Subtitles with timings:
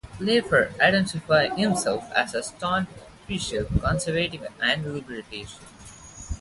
[0.19, 2.89] Laffer identifies himself as a staunch
[3.27, 5.47] fiscal conservative and libertarian.